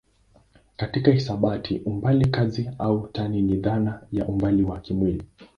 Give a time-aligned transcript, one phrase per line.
[0.77, 5.23] Katika hisabati umbali kazi au tani ni dhana ya umbali wa kimwili.